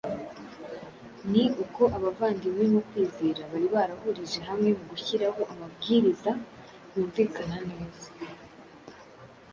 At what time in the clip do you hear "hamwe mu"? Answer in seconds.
4.49-4.83